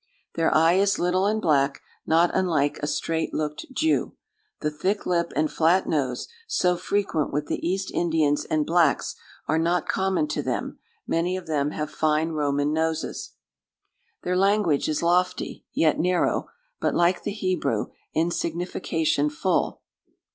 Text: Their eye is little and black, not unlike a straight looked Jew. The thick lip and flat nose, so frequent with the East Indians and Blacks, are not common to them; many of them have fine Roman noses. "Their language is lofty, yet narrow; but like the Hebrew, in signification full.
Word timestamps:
Their 0.33 0.51
eye 0.51 0.79
is 0.79 0.97
little 0.97 1.27
and 1.27 1.39
black, 1.39 1.79
not 2.07 2.31
unlike 2.33 2.79
a 2.79 2.87
straight 2.87 3.35
looked 3.35 3.67
Jew. 3.71 4.15
The 4.61 4.71
thick 4.71 5.05
lip 5.05 5.31
and 5.35 5.51
flat 5.51 5.85
nose, 5.87 6.27
so 6.47 6.75
frequent 6.75 7.31
with 7.31 7.45
the 7.45 7.59
East 7.63 7.91
Indians 7.91 8.43
and 8.45 8.65
Blacks, 8.65 9.15
are 9.47 9.59
not 9.59 9.87
common 9.87 10.27
to 10.29 10.41
them; 10.41 10.79
many 11.05 11.37
of 11.37 11.45
them 11.45 11.69
have 11.69 11.91
fine 11.91 12.29
Roman 12.29 12.73
noses. 12.73 13.33
"Their 14.23 14.35
language 14.35 14.89
is 14.89 15.03
lofty, 15.03 15.67
yet 15.71 15.99
narrow; 15.99 16.49
but 16.79 16.95
like 16.95 17.21
the 17.21 17.29
Hebrew, 17.31 17.89
in 18.11 18.31
signification 18.31 19.29
full. 19.29 19.83